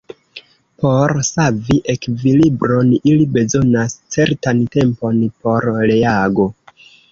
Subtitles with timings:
[0.85, 6.51] Por savi ekvilibron ili bezonas certan tempon por reago.